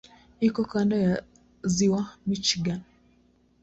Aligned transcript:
Iko 0.47 0.61
kando 0.71 0.95
ya 1.05 1.13
Ziwa 1.73 2.01
Michigan. 2.27 2.81